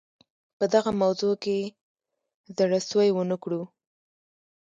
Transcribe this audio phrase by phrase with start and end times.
[0.57, 1.57] په دغه موضوع کې
[2.57, 3.61] زړه سوی ونه کړو.